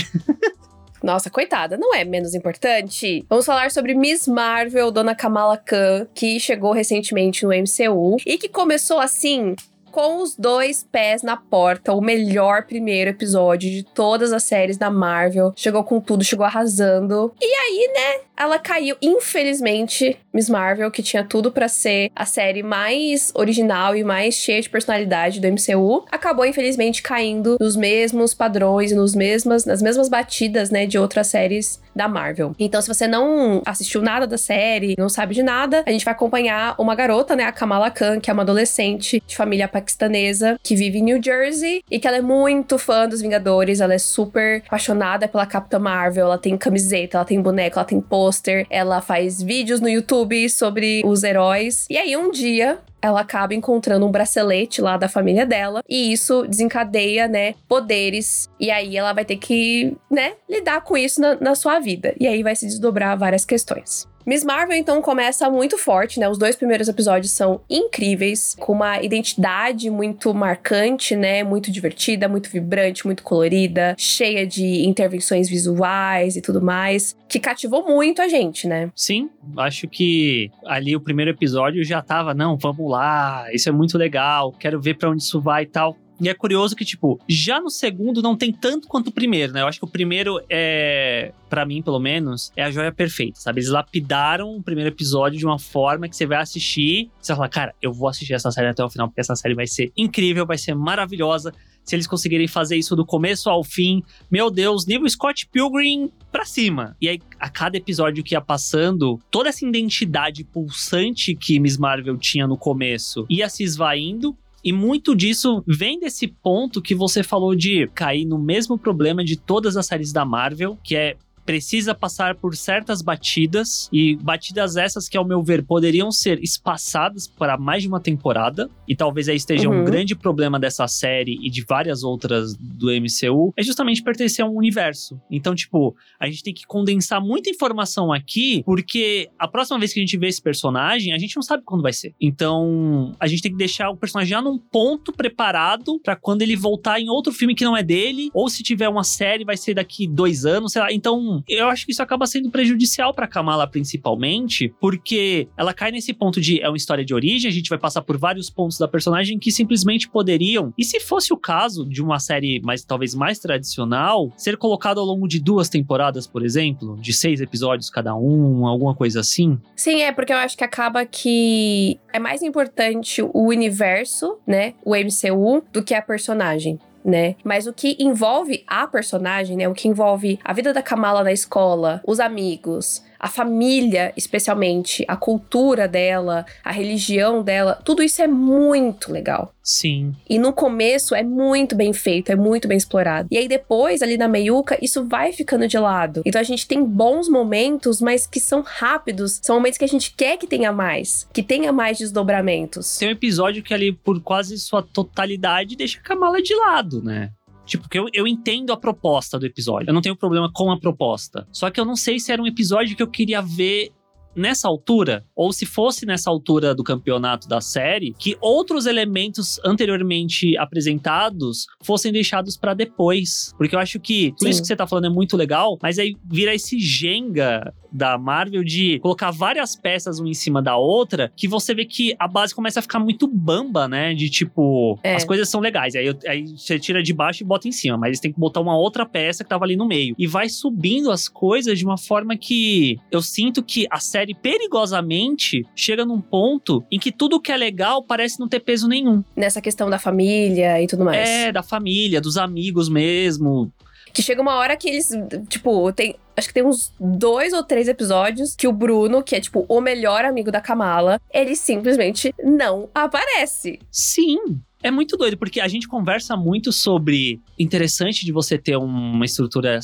[1.04, 3.22] Nossa, coitada, não é menos importante.
[3.28, 8.48] Vamos falar sobre Miss Marvel, Dona Kamala Khan, que chegou recentemente no MCU e que
[8.48, 9.54] começou assim.
[9.90, 14.90] Com os dois pés na porta, o melhor primeiro episódio de todas as séries da
[14.90, 15.52] Marvel.
[15.56, 17.32] Chegou com tudo, chegou arrasando.
[17.40, 22.62] E aí, né, ela caiu, infelizmente, Miss Marvel, que tinha tudo pra ser a série
[22.62, 28.92] mais original e mais cheia de personalidade do MCU, acabou infelizmente caindo nos mesmos padrões
[28.92, 32.54] nos mesmas, nas mesmas batidas, né, de outras séries da Marvel.
[32.58, 36.14] Então, se você não assistiu nada da série, não sabe de nada, a gente vai
[36.14, 40.76] acompanhar uma garota, né, a Kamala Khan, que é uma adolescente de família paquistanesa que
[40.76, 44.62] vive em New Jersey e que ela é muito fã dos Vingadores, ela é super
[44.66, 49.42] apaixonada pela Capitã Marvel, ela tem camiseta, ela tem boneco, ela tem pôster, ela faz
[49.42, 51.86] vídeos no YouTube sobre os heróis.
[51.88, 56.46] E aí um dia ela acaba encontrando um bracelete lá da família dela e isso
[56.46, 58.48] desencadeia, né, poderes.
[58.58, 62.14] E aí ela vai ter que, né, lidar com isso na, na sua vida.
[62.20, 64.09] E aí vai se desdobrar várias questões.
[64.30, 66.28] Miss Marvel, então, começa muito forte, né?
[66.28, 71.42] Os dois primeiros episódios são incríveis, com uma identidade muito marcante, né?
[71.42, 77.84] Muito divertida, muito vibrante, muito colorida, cheia de intervenções visuais e tudo mais, que cativou
[77.84, 78.92] muito a gente, né?
[78.94, 83.98] Sim, acho que ali o primeiro episódio já tava, não, vamos lá, isso é muito
[83.98, 85.96] legal, quero ver pra onde isso vai e tal.
[86.20, 89.62] E é curioso que, tipo, já no segundo não tem tanto quanto o primeiro, né?
[89.62, 93.60] Eu acho que o primeiro é, pra mim, pelo menos, é a joia perfeita, sabe?
[93.60, 97.48] Eles lapidaram o primeiro episódio de uma forma que você vai assistir, você vai falar,
[97.48, 100.44] cara, eu vou assistir essa série até o final, porque essa série vai ser incrível,
[100.44, 101.52] vai ser maravilhosa.
[101.82, 106.44] Se eles conseguirem fazer isso do começo ao fim, meu Deus, nível Scott Pilgrim pra
[106.44, 106.96] cima.
[107.00, 112.16] E aí, a cada episódio que ia passando, toda essa identidade pulsante que Miss Marvel
[112.18, 114.36] tinha no começo ia se esvaindo.
[114.62, 119.36] E muito disso vem desse ponto que você falou de cair no mesmo problema de
[119.36, 121.16] todas as séries da Marvel, que é
[121.50, 127.26] precisa passar por certas batidas e batidas essas que ao meu ver poderiam ser espaçadas
[127.26, 129.84] para mais de uma temporada e talvez aí esteja um Uhum.
[129.84, 134.54] grande problema dessa série e de várias outras do MCU é justamente pertencer a um
[134.56, 135.20] universo.
[135.30, 139.98] Então, tipo, a gente tem que condensar muita informação aqui porque a próxima vez que
[140.00, 142.14] a gente vê esse personagem, a gente não sabe quando vai ser.
[142.20, 146.54] Então, a gente tem que deixar o personagem já num ponto preparado para quando ele
[146.56, 149.74] voltar em outro filme que não é dele, ou se tiver uma série, vai ser
[149.74, 150.92] daqui dois anos, sei lá.
[150.92, 156.12] Então, eu acho que isso acaba sendo prejudicial pra Kamala, principalmente, porque ela cai nesse
[156.12, 158.88] ponto de é uma história de origem, a gente vai passar por vários pontos da
[158.88, 163.38] personagem que simplesmente poderiam, e se fosse o caso de uma série mais talvez mais
[163.38, 168.66] tradicional, ser colocado ao longo de duas temporadas, por exemplo, de seis episódios cada um,
[168.66, 169.58] alguma coisa assim.
[169.76, 174.94] Sim, é porque eu acho que acaba que é mais importante o universo, né, o
[174.94, 176.78] MCU, do que a personagem.
[177.04, 177.36] Né?
[177.42, 179.66] Mas o que envolve a personagem, né?
[179.66, 185.14] O que envolve a vida da Kamala na escola, os amigos, a família, especialmente, a
[185.14, 189.52] cultura dela, a religião dela, tudo isso é muito legal.
[189.62, 190.14] Sim.
[190.28, 193.28] E no começo é muito bem feito, é muito bem explorado.
[193.30, 196.22] E aí depois, ali na meiuca, isso vai ficando de lado.
[196.24, 199.38] Então a gente tem bons momentos, mas que são rápidos.
[199.42, 202.96] São momentos que a gente quer que tenha mais, que tenha mais desdobramentos.
[202.96, 207.30] Tem um episódio que ali, por quase sua totalidade, deixa a Kamala de lado, né?
[207.70, 209.88] Tipo, porque eu, eu entendo a proposta do episódio.
[209.88, 211.46] Eu não tenho problema com a proposta.
[211.52, 213.92] Só que eu não sei se era um episódio que eu queria ver
[214.34, 220.56] nessa altura, ou se fosse nessa altura do campeonato da série, que outros elementos anteriormente
[220.56, 223.52] apresentados fossem deixados para depois.
[223.56, 226.14] Porque eu acho que tudo isso que você tá falando é muito legal, mas aí
[226.24, 231.48] vira esse Jenga da Marvel de colocar várias peças uma em cima da outra, que
[231.48, 234.14] você vê que a base começa a ficar muito bamba, né?
[234.14, 235.16] De tipo, É.
[235.16, 238.20] as coisas são legais, aí, aí você tira de baixo e bota em cima, mas
[238.20, 240.14] tem que botar uma outra peça que tava ali no meio.
[240.16, 245.66] E vai subindo as coisas de uma forma que eu sinto que a série perigosamente
[245.74, 249.22] chega num ponto em que tudo que é legal parece não ter peso nenhum.
[249.36, 251.28] Nessa questão da família e tudo mais.
[251.28, 253.72] É, da família, dos amigos mesmo.
[254.12, 255.10] Que chega uma hora que eles,
[255.48, 256.16] tipo, tem.
[256.36, 259.80] Acho que tem uns dois ou três episódios que o Bruno, que é, tipo, o
[259.80, 263.78] melhor amigo da Kamala, ele simplesmente não aparece.
[263.90, 264.60] Sim.
[264.82, 269.78] É muito doido, porque a gente conversa muito sobre interessante de você ter uma estrutura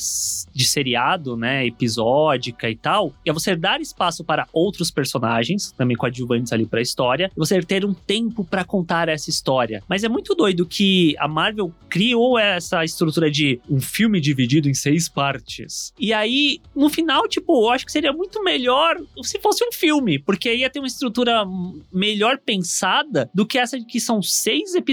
[0.51, 5.95] de seriado, né, episódica e tal, e é você dar espaço para outros personagens, também
[5.95, 9.83] coadjuvantes ali pra história, e você ter um tempo pra contar essa história.
[9.87, 14.73] Mas é muito doido que a Marvel criou essa estrutura de um filme dividido em
[14.73, 15.93] seis partes.
[15.99, 20.17] E aí, no final, tipo, eu acho que seria muito melhor se fosse um filme,
[20.17, 21.45] porque ia ter uma estrutura
[21.93, 24.86] melhor pensada do que essa de que são seis episódios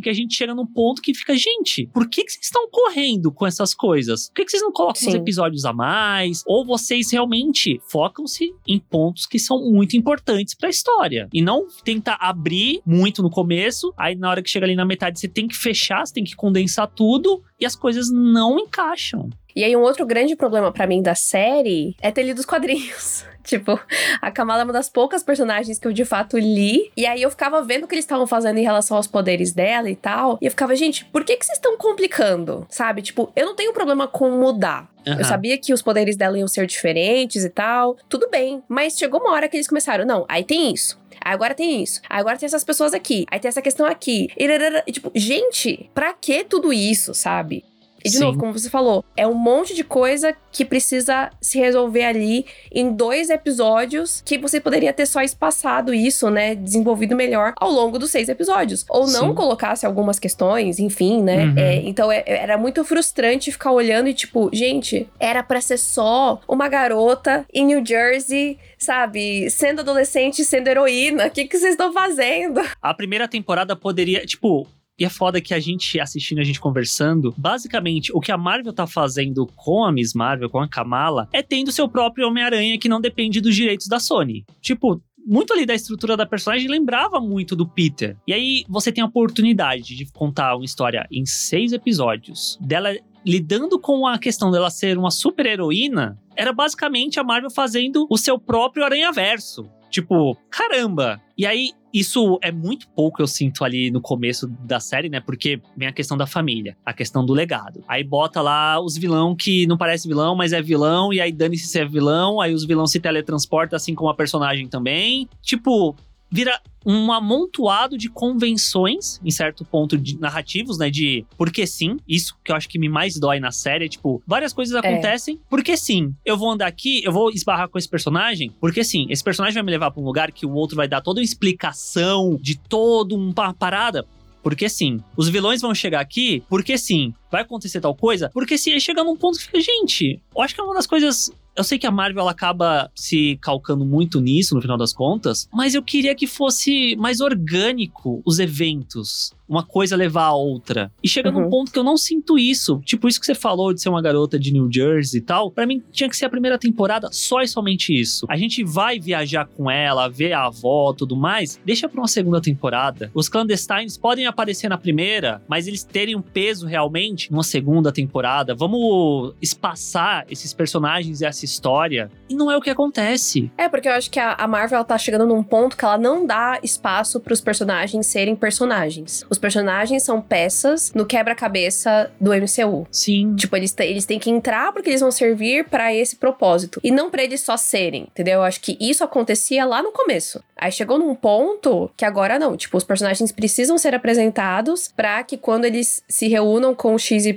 [0.00, 3.30] que a gente chega num ponto que fica, gente, por que, que vocês estão correndo
[3.32, 4.28] com essas coisas?
[4.28, 5.18] Por que, que vocês não colocam uns Sim.
[5.18, 6.42] episódios a mais?
[6.46, 12.18] Ou vocês realmente focam-se em pontos que são muito importantes pra história e não tentar
[12.20, 15.56] abrir muito no começo, aí na hora que chega ali na metade você tem que
[15.56, 19.28] fechar, você tem que condensar tudo e as coisas não encaixam.
[19.58, 23.24] E aí, um outro grande problema pra mim da série é ter lido os quadrinhos.
[23.42, 23.76] tipo,
[24.22, 26.92] a Kamala é uma das poucas personagens que eu de fato li.
[26.96, 29.90] E aí eu ficava vendo o que eles estavam fazendo em relação aos poderes dela
[29.90, 30.38] e tal.
[30.40, 32.68] E eu ficava, gente, por que, que vocês estão complicando?
[32.70, 33.02] Sabe?
[33.02, 34.88] Tipo, eu não tenho problema com mudar.
[35.04, 35.18] Aham.
[35.18, 37.96] Eu sabia que os poderes dela iam ser diferentes e tal.
[38.08, 38.62] Tudo bem.
[38.68, 40.96] Mas chegou uma hora que eles começaram, não, aí tem isso.
[41.20, 42.00] Aí Agora tem isso.
[42.08, 43.26] Aí Agora tem essas pessoas aqui.
[43.28, 44.28] Aí tem essa questão aqui.
[44.36, 47.64] E, tipo, gente, pra que tudo isso, sabe?
[48.04, 48.24] E de Sim.
[48.24, 52.92] novo, como você falou, é um monte de coisa que precisa se resolver ali em
[52.92, 56.54] dois episódios que você poderia ter só espaçado isso, né?
[56.54, 58.84] Desenvolvido melhor ao longo dos seis episódios.
[58.88, 59.34] Ou não Sim.
[59.34, 61.44] colocasse algumas questões, enfim, né?
[61.46, 61.54] Uhum.
[61.58, 66.40] É, então é- era muito frustrante ficar olhando e tipo, gente, era pra ser só
[66.48, 69.50] uma garota em New Jersey, sabe?
[69.50, 71.26] Sendo adolescente, sendo heroína.
[71.26, 72.60] O que, que vocês estão fazendo?
[72.80, 74.66] A primeira temporada poderia, tipo.
[74.98, 78.72] E é foda que a gente assistindo, a gente conversando, basicamente o que a Marvel
[78.72, 82.88] tá fazendo com a Miss Marvel, com a Kamala, é tendo seu próprio Homem-Aranha que
[82.88, 84.44] não depende dos direitos da Sony.
[84.60, 88.16] Tipo, muito ali da estrutura da personagem lembrava muito do Peter.
[88.26, 93.78] E aí você tem a oportunidade de contar uma história em seis episódios dela lidando
[93.78, 96.18] com a questão dela ser uma super heroína.
[96.34, 99.68] Era basicamente a Marvel fazendo o seu próprio Aranha-Verso.
[99.90, 101.20] Tipo, caramba!
[101.36, 105.20] E aí, isso é muito pouco, eu sinto ali no começo da série, né?
[105.20, 107.82] Porque vem a questão da família, a questão do legado.
[107.88, 111.66] Aí bota lá os vilão que não parece vilão, mas é vilão, e aí dane-se
[111.66, 115.28] se é vilão, aí os vilão se teletransportam, assim como a personagem também.
[115.42, 115.96] Tipo,
[116.30, 120.88] vira um amontoado de convenções, em certo ponto, de narrativos, né?
[120.90, 124.22] De porque sim, isso que eu acho que me mais dói na série, é, tipo,
[124.26, 126.14] várias coisas acontecem porque sim.
[126.24, 129.62] Eu vou andar aqui, eu vou esbarrar com esse personagem, porque sim, esse personagem vai
[129.62, 133.14] me levar pra um lugar que o outro vai dar toda uma explicação de todo
[133.14, 134.06] uma parada.
[134.42, 135.00] Porque sim.
[135.16, 137.12] Os vilões vão chegar aqui, porque sim.
[137.30, 138.54] Vai acontecer tal coisa, porque.
[138.68, 141.64] Aí chega num ponto que fica, gente, eu acho que é uma das coisas eu
[141.64, 145.74] sei que a Marvel ela acaba se calcando muito nisso no final das contas, mas
[145.74, 149.32] eu queria que fosse mais orgânico os eventos.
[149.48, 150.92] Uma coisa levar a outra.
[151.02, 151.50] E chega num Uhum.
[151.50, 152.80] ponto que eu não sinto isso.
[152.84, 155.50] Tipo, isso que você falou de ser uma garota de New Jersey e tal.
[155.50, 158.26] Pra mim, tinha que ser a primeira temporada só e somente isso.
[158.28, 161.58] A gente vai viajar com ela, ver a avó tudo mais.
[161.64, 163.10] Deixa pra uma segunda temporada.
[163.14, 168.54] Os clandestines podem aparecer na primeira, mas eles terem um peso realmente numa segunda temporada,
[168.54, 172.10] vamos espaçar esses personagens e essa história.
[172.28, 173.50] E não é o que acontece.
[173.56, 175.98] É, porque eu acho que a, a Marvel ela tá chegando num ponto que ela
[175.98, 179.24] não dá espaço pros personagens serem personagens.
[179.28, 182.86] Os personagens são peças no quebra-cabeça do MCU.
[182.90, 183.34] Sim.
[183.34, 186.80] Tipo, eles, eles têm que entrar porque eles vão servir pra esse propósito.
[186.82, 188.34] E não pra eles só serem, entendeu?
[188.34, 190.42] Eu acho que isso acontecia lá no começo.
[190.58, 192.56] Aí chegou num ponto que agora não.
[192.56, 197.36] Tipo, os personagens precisam ser apresentados pra que quando eles se reúnam com o XYZ,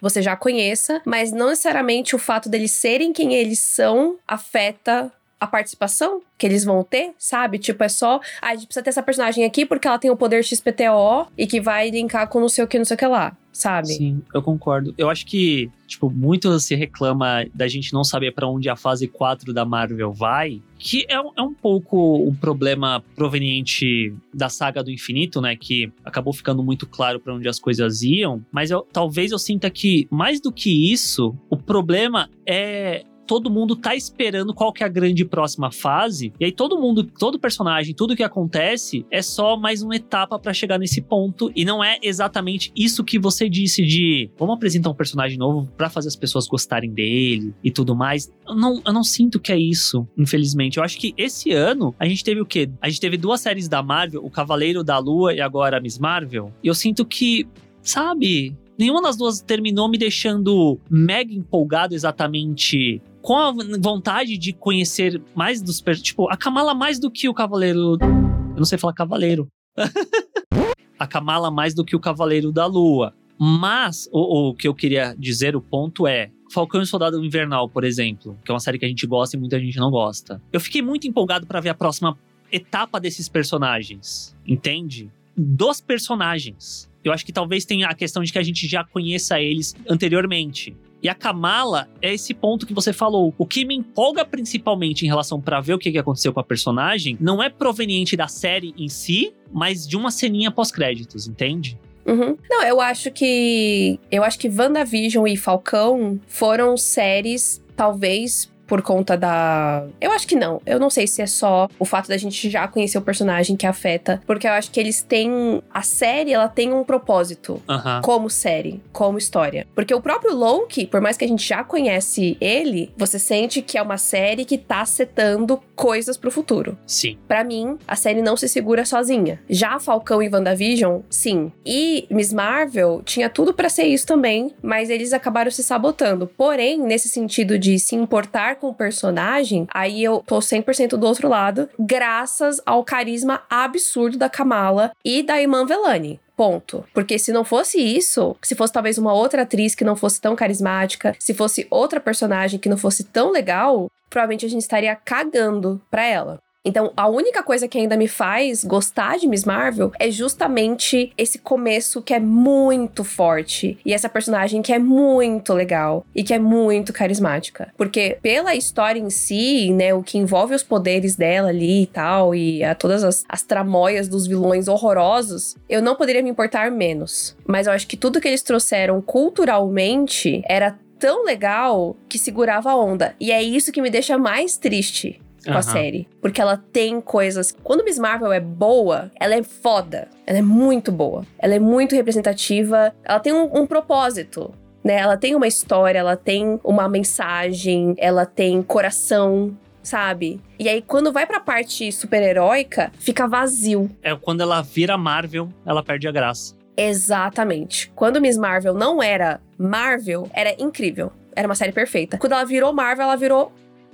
[0.00, 1.02] você já conheça.
[1.04, 6.64] Mas não necessariamente o fato deles serem quem eles são afeta a participação que eles
[6.64, 7.58] vão ter, sabe?
[7.58, 8.20] Tipo, é só.
[8.40, 11.46] Ah, a gente precisa ter essa personagem aqui porque ela tem o poder XPTO e
[11.46, 13.88] que vai linkar com não sei o que, não sei o que lá, sabe?
[13.88, 14.94] Sim, eu concordo.
[14.96, 19.08] Eu acho que, tipo, muito se reclama da gente não saber pra onde a fase
[19.08, 24.82] 4 da Marvel vai, que é, um- é um pouco um problema proveniente da saga
[24.82, 25.56] do infinito, né?
[25.56, 28.44] Que acabou ficando muito claro pra onde as coisas iam.
[28.52, 33.04] Mas eu, talvez eu sinta que, mais do que isso, o problema é.
[33.28, 36.32] Todo mundo tá esperando qual que é a grande próxima fase.
[36.40, 40.54] E aí todo mundo, todo personagem, tudo que acontece é só mais uma etapa pra
[40.54, 41.52] chegar nesse ponto.
[41.54, 45.90] E não é exatamente isso que você disse de vamos apresentar um personagem novo pra
[45.90, 48.32] fazer as pessoas gostarem dele e tudo mais.
[48.48, 50.78] Eu não, eu não sinto que é isso, infelizmente.
[50.78, 52.70] Eu acho que esse ano a gente teve o quê?
[52.80, 55.98] A gente teve duas séries da Marvel, o Cavaleiro da Lua e agora a Miss
[55.98, 56.50] Marvel.
[56.64, 57.46] E eu sinto que,
[57.82, 65.20] sabe, nenhuma das duas terminou me deixando mega empolgado exatamente com a vontade de conhecer
[65.34, 68.94] mais dos per- tipo a Kamala mais do que o Cavaleiro eu não sei falar
[68.94, 69.46] Cavaleiro
[70.98, 75.14] a Kamala mais do que o Cavaleiro da Lua mas o, o que eu queria
[75.18, 78.86] dizer o ponto é Falcão e Soldado Invernal, por exemplo, que é uma série que
[78.86, 80.40] a gente gosta e muita gente não gosta.
[80.50, 82.18] Eu fiquei muito empolgado pra ver a próxima
[82.50, 85.12] etapa desses personagens, entende?
[85.38, 86.90] Dos personagens.
[87.04, 90.76] Eu acho que talvez tenha a questão de que a gente já conheça eles anteriormente.
[91.00, 93.32] E a Kamala é esse ponto que você falou.
[93.38, 96.44] O que me empolga principalmente em relação pra ver o que que aconteceu com a
[96.44, 101.78] personagem não é proveniente da série em si, mas de uma ceninha pós-créditos, entende?
[102.04, 102.36] Uhum.
[102.50, 104.00] Não, eu acho que.
[104.10, 108.50] Eu acho que WandaVision e Falcão foram séries, talvez.
[108.68, 109.84] Por conta da.
[110.00, 110.62] Eu acho que não.
[110.64, 113.66] Eu não sei se é só o fato da gente já conhecer o personagem que
[113.66, 114.22] afeta.
[114.26, 115.62] Porque eu acho que eles têm.
[115.72, 117.60] A série, ela tem um propósito.
[118.02, 119.66] Como série, como história.
[119.74, 123.78] Porque o próprio Loki, por mais que a gente já conhece ele, você sente que
[123.78, 126.76] é uma série que tá setando coisas pro futuro.
[126.84, 127.16] Sim.
[127.28, 129.40] Pra mim, a série não se segura sozinha.
[129.48, 131.52] Já Falcão e WandaVision, sim.
[131.64, 136.26] E Miss Marvel tinha tudo pra ser isso também, mas eles acabaram se sabotando.
[136.36, 141.28] Porém, nesse sentido de se importar com o personagem, aí eu tô 100% do outro
[141.28, 146.18] lado, graças ao carisma absurdo da Kamala e da Iman Velani.
[146.38, 146.84] Ponto.
[146.94, 150.36] Porque se não fosse isso, se fosse talvez uma outra atriz que não fosse tão
[150.36, 155.82] carismática, se fosse outra personagem que não fosse tão legal, provavelmente a gente estaria cagando
[155.90, 156.40] pra ela.
[156.64, 161.38] Então, a única coisa que ainda me faz gostar de Miss Marvel é justamente esse
[161.38, 163.78] começo que é muito forte.
[163.86, 167.72] E essa personagem que é muito legal e que é muito carismática.
[167.76, 172.34] Porque pela história em si, né, o que envolve os poderes dela ali e tal,
[172.34, 177.36] e a, todas as, as tramóias dos vilões horrorosos, eu não poderia me importar menos.
[177.46, 182.76] Mas eu acho que tudo que eles trouxeram culturalmente era tão legal que segurava a
[182.76, 183.14] onda.
[183.20, 185.62] E é isso que me deixa mais triste com a Aham.
[185.62, 186.08] série.
[186.20, 187.54] Porque ela tem coisas.
[187.62, 190.08] Quando Miss Marvel é boa, ela é foda.
[190.26, 191.24] Ela é muito boa.
[191.38, 192.94] Ela é muito representativa.
[193.04, 194.52] Ela tem um, um propósito.
[194.84, 194.94] Né?
[194.94, 200.40] Ela tem uma história, ela tem uma mensagem, ela tem coração, sabe?
[200.58, 203.90] E aí, quando vai pra parte super-heróica, fica vazio.
[204.02, 206.54] É quando ela vira Marvel, ela perde a graça.
[206.76, 207.90] Exatamente.
[207.94, 211.10] Quando Miss Marvel não era Marvel, era incrível.
[211.34, 212.16] Era uma série perfeita.
[212.16, 213.52] Quando ela virou Marvel, ela virou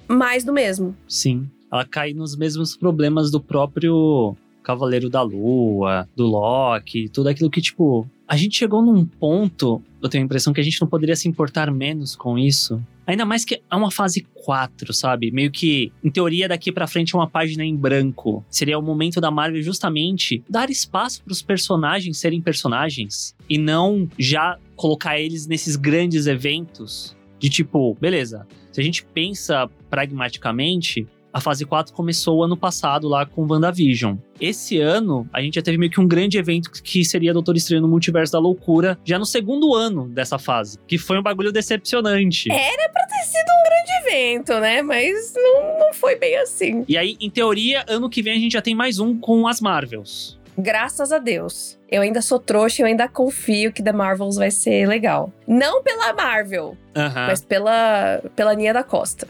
[0.09, 0.97] mais do mesmo.
[1.09, 1.49] Sim.
[1.73, 7.61] Ela cai nos mesmos problemas do próprio Cavaleiro da Lua, do Loki, tudo aquilo que,
[7.61, 8.09] tipo.
[8.27, 11.29] A gente chegou num ponto, eu tenho a impressão que a gente não poderia se
[11.29, 12.81] importar menos com isso.
[13.07, 15.31] Ainda mais que é uma fase 4, sabe?
[15.31, 18.43] Meio que, em teoria, daqui pra frente é uma página em branco.
[18.49, 24.59] Seria o momento da Marvel justamente dar espaço pros personagens serem personagens e não já
[24.75, 31.65] colocar eles nesses grandes eventos de tipo, beleza, se a gente pensa pragmaticamente, a fase
[31.65, 34.17] 4 começou ano passado lá com WandaVision.
[34.41, 37.83] Esse ano, a gente já teve meio que um grande evento que seria Doutor Estranho
[37.83, 42.51] no Multiverso da Loucura, já no segundo ano dessa fase, que foi um bagulho decepcionante.
[42.51, 44.83] Era pra ter sido um grande evento, né?
[44.83, 46.85] Mas não, não foi bem assim.
[46.89, 49.61] E aí, em teoria, ano que vem a gente já tem mais um com as
[49.61, 50.41] Marvels.
[50.57, 51.79] Graças a Deus.
[51.91, 55.33] Eu ainda sou trouxa e eu ainda confio que The Marvels vai ser legal.
[55.47, 57.27] Não pela Marvel, Aham.
[57.27, 59.27] mas pela, pela Nia da Costa.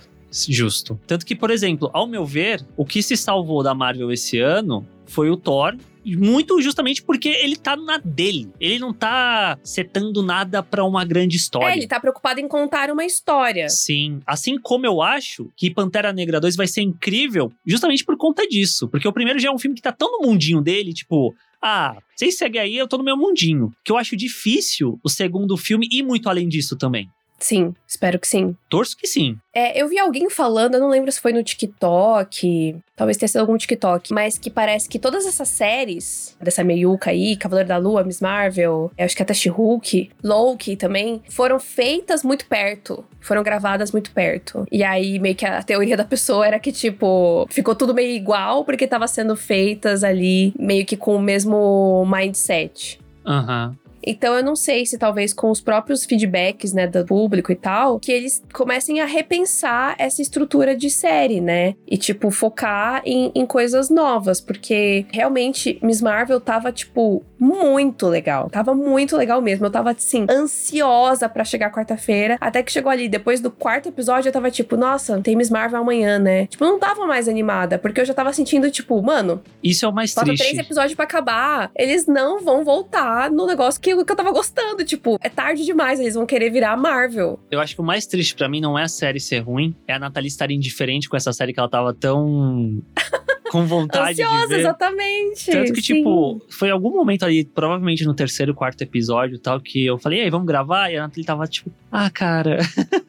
[0.49, 0.99] Justo.
[1.07, 4.87] Tanto que, por exemplo, ao meu ver, o que se salvou da Marvel esse ano
[5.07, 5.76] foi o Thor.
[6.05, 8.51] Muito justamente porque ele tá na dele.
[8.61, 11.72] Ele não tá setando nada pra uma grande história.
[11.72, 13.70] É, ele tá preocupado em contar uma história.
[13.70, 14.20] Sim.
[14.26, 18.87] Assim como eu acho que Pantera Negra 2 vai ser incrível justamente por conta disso.
[18.89, 21.35] Porque o primeiro já é um filme que tá tão no mundinho dele, tipo.
[21.62, 23.72] Ah, vocês seguem aí, eu tô no meu mundinho.
[23.82, 27.09] Que eu acho difícil o segundo filme ir muito além disso também.
[27.39, 28.57] Sim, espero que sim.
[28.68, 29.37] Torço que sim.
[29.55, 33.41] É, eu vi alguém falando, eu não lembro se foi no TikTok, talvez tenha sido
[33.41, 38.03] algum TikTok, mas que parece que todas essas séries, dessa meiuca aí, Cavaleiro da Lua,
[38.03, 43.05] Miss Marvel, eu acho que até She-Hulk, Loki também, foram feitas muito perto.
[43.20, 44.66] Foram gravadas muito perto.
[44.70, 48.64] E aí, meio que a teoria da pessoa era que, tipo, ficou tudo meio igual
[48.64, 52.99] porque tava sendo feitas ali, meio que com o mesmo mindset.
[53.26, 53.74] Aham.
[54.07, 57.98] Então eu não sei se talvez com os próprios feedbacks, né, do público e tal,
[57.98, 61.74] que eles comecem a repensar essa estrutura de série, né?
[61.86, 68.48] E tipo focar em, em coisas novas, porque realmente Miss Marvel tava tipo muito legal,
[68.48, 69.66] tava muito legal mesmo.
[69.66, 74.28] Eu tava assim ansiosa pra chegar quarta-feira, até que chegou ali depois do quarto episódio
[74.28, 76.46] eu tava tipo, nossa, tem Miss Marvel amanhã, né?
[76.46, 79.92] Tipo, não tava mais animada, porque eu já tava sentindo tipo, mano, Isso é o
[79.92, 80.50] mais Faltam triste.
[80.50, 81.70] três episódios pra acabar.
[81.76, 84.82] Eles não vão voltar no negócio que, que eu tava gostando.
[84.82, 86.01] Tipo, é tarde demais.
[86.01, 87.38] Eles vão querer virar Marvel.
[87.51, 89.92] Eu acho que o mais triste pra mim não é a série ser ruim, é
[89.92, 92.82] a Nathalie estar indiferente com essa série que ela tava tão
[93.53, 94.61] com vontade Ansiosa, de ver.
[94.61, 95.51] exatamente.
[95.51, 95.95] Tanto que, Sim.
[95.97, 100.22] tipo, foi algum momento ali, provavelmente no terceiro, quarto episódio tal, que eu falei, e
[100.22, 100.90] aí, vamos gravar?
[100.90, 102.59] E a Nathalie tava tipo, ah, cara.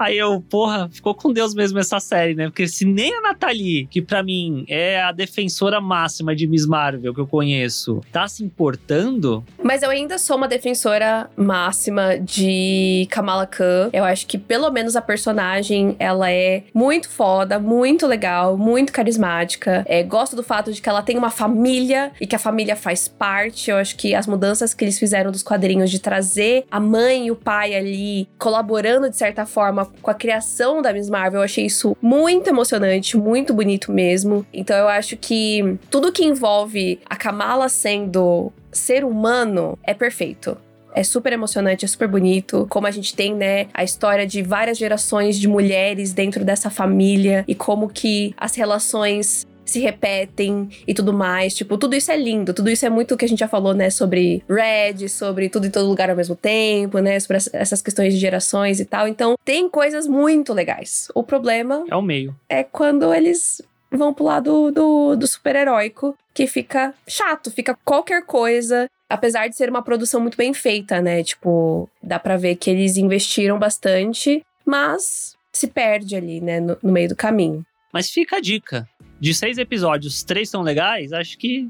[0.00, 2.46] aí eu, porra, ficou com Deus mesmo essa série, né?
[2.46, 7.14] Porque se nem a Nathalie, que pra mim é a defensora máxima de Miss Marvel
[7.14, 13.46] que eu conheço, tá se importando, Mas eu ainda sou uma defensora máxima de Kamala
[13.46, 13.90] Khan.
[13.92, 19.84] Eu acho que pelo menos a personagem, ela é muito foda, muito legal, muito carismática.
[19.86, 23.06] É, gosto do fato de que ela tem uma família e que a família faz
[23.06, 23.70] parte.
[23.70, 27.30] Eu acho que as mudanças que eles fizeram dos quadrinhos de trazer a mãe e
[27.30, 31.66] o pai ali colaborando de certa forma com a criação da Miss Marvel, eu achei
[31.66, 34.46] isso muito emocionante, muito bonito mesmo.
[34.52, 40.56] Então eu acho que tudo que envolve a Kamala sendo ser humano é perfeito.
[40.92, 42.66] É super emocionante, é super bonito.
[42.68, 47.44] Como a gente tem, né, a história de várias gerações de mulheres dentro dessa família
[47.46, 51.54] e como que as relações se repetem e tudo mais.
[51.54, 52.52] Tipo, tudo isso é lindo.
[52.52, 55.66] Tudo isso é muito o que a gente já falou, né, sobre Red, sobre tudo
[55.66, 59.06] em todo lugar ao mesmo tempo, né, sobre essa- essas questões de gerações e tal.
[59.08, 61.08] Então, tem coisas muito legais.
[61.14, 62.34] O problema é o meio.
[62.48, 68.86] é quando eles vão pro lado do, do super-heróico, que fica chato, fica qualquer coisa.
[69.08, 71.24] Apesar de ser uma produção muito bem feita, né?
[71.24, 76.60] Tipo, dá pra ver que eles investiram bastante, mas se perde ali, né?
[76.60, 77.66] No, no meio do caminho.
[77.92, 78.88] Mas fica a dica.
[79.20, 81.68] De seis episódios, três são legais, acho que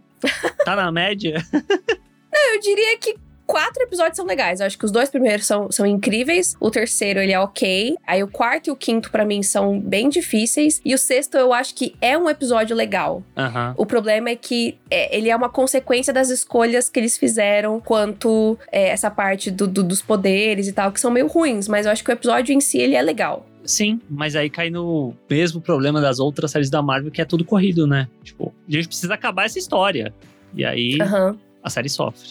[0.64, 1.44] tá na média.
[2.54, 4.60] Eu diria que quatro episódios são legais.
[4.60, 6.54] Eu acho que os dois primeiros são, são incríveis.
[6.60, 7.96] O terceiro, ele é ok.
[8.06, 10.80] Aí o quarto e o quinto, pra mim, são bem difíceis.
[10.84, 13.24] E o sexto, eu acho que é um episódio legal.
[13.36, 13.74] Aham.
[13.76, 18.56] O problema é que é, ele é uma consequência das escolhas que eles fizeram quanto
[18.70, 21.66] é, essa parte do- do- dos poderes e tal, que são meio ruins.
[21.66, 23.44] Mas eu acho que o episódio em si, ele é legal.
[23.70, 27.44] Sim, mas aí cai no mesmo problema das outras séries da Marvel, que é tudo
[27.44, 28.08] corrido, né?
[28.24, 30.12] Tipo, a gente precisa acabar essa história.
[30.52, 31.38] E aí Aham.
[31.62, 32.30] a série sofre.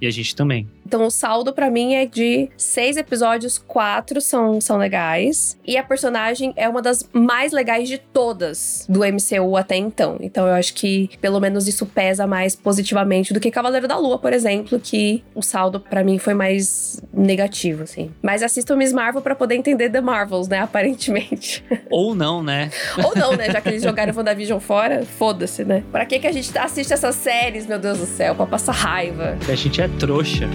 [0.00, 0.68] E a gente também.
[0.90, 5.56] Então o saldo pra mim é de seis episódios, quatro são, são legais.
[5.64, 10.16] E a personagem é uma das mais legais de todas do MCU até então.
[10.20, 14.18] Então eu acho que pelo menos isso pesa mais positivamente do que Cavaleiro da Lua,
[14.18, 18.10] por exemplo, que o saldo pra mim foi mais negativo, assim.
[18.20, 20.58] Mas assistam Miss Marvel pra poder entender The Marvels, né?
[20.58, 21.62] Aparentemente.
[21.88, 22.68] Ou não, né?
[23.04, 23.48] Ou não, né?
[23.48, 25.84] Já que eles jogaram WandaVision fora, foda-se, né?
[25.92, 28.34] Pra que, que a gente assiste essas séries, meu Deus do céu?
[28.34, 29.36] Pra passar raiva.
[29.38, 30.48] Porque a gente é trouxa.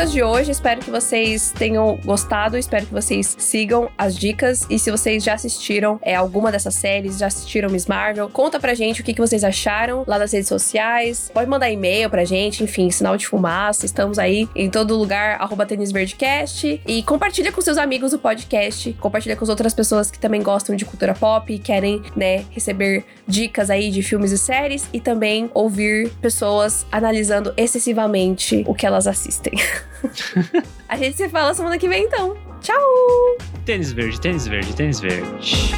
[0.00, 0.50] Dicas de hoje.
[0.50, 4.66] Espero que vocês tenham gostado, espero que vocês sigam as dicas.
[4.70, 8.72] E se vocês já assistiram é, alguma dessas séries, já assistiram Miss Marvel, conta pra
[8.72, 11.30] gente o que, que vocês acharam lá nas redes sociais.
[11.34, 13.84] Pode mandar e-mail pra gente, enfim, sinal de fumaça.
[13.84, 16.80] Estamos aí em todo lugar, arroba Tênis Verdecast.
[16.86, 20.74] E compartilha com seus amigos o podcast, compartilha com as outras pessoas que também gostam
[20.74, 25.50] de cultura pop e querem, né, receber dicas aí de filmes e séries e também
[25.52, 29.52] ouvir pessoas analisando excessivamente o que elas assistem.
[30.88, 32.36] a gente se fala semana que vem, então.
[32.60, 32.78] Tchau!
[33.64, 35.72] Tênis verde, tênis verde, tênis verde.